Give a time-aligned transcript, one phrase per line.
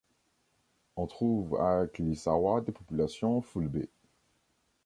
[0.95, 3.87] On trouve à Kilissawa des populations Foulbé.